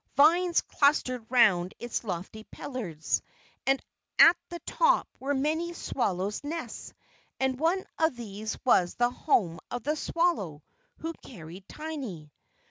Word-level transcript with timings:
Vines 0.17 0.61
clustered 0.61 1.23
round 1.29 1.75
its 1.77 2.03
lofty 2.03 2.43
pillars, 2.45 3.21
and 3.67 3.79
at 4.17 4.35
the 4.49 4.57
top 4.65 5.07
were 5.19 5.35
many 5.35 5.73
swallows' 5.73 6.43
nests, 6.43 6.91
and 7.39 7.59
one 7.59 7.85
of 7.99 8.15
these 8.15 8.57
was 8.65 8.95
the 8.95 9.11
home 9.11 9.59
of 9.69 9.83
the 9.83 9.95
swallow 9.95 10.63
who 10.97 11.13
carried 11.21 11.67
Tiny. 11.67 12.31